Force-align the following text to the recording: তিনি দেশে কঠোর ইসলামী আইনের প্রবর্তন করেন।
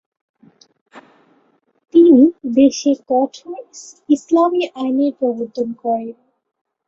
তিনি 1.93 2.21
দেশে 2.55 2.91
কঠোর 3.09 3.59
ইসলামী 4.09 4.63
আইনের 4.75 5.13
প্রবর্তন 5.19 5.67
করেন। 5.83 6.15